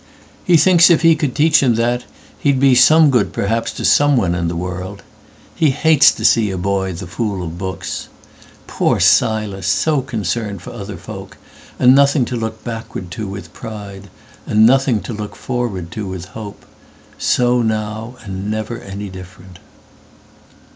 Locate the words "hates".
5.69-6.11